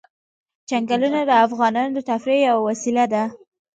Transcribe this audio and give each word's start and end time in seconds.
چنګلونه 0.69 1.19
د 1.25 1.31
افغانانو 1.45 1.91
د 1.95 1.99
تفریح 2.09 2.39
یوه 2.49 2.61
وسیله 2.69 3.03
ده. 3.13 3.23